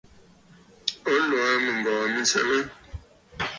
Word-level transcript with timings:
O 1.11 1.13
lɔ̀ɔ̀ 1.29 1.55
mɨŋgɔ̀ɔ̀ 1.63 2.05
mi 2.13 2.21
nsəgə? 2.25 2.59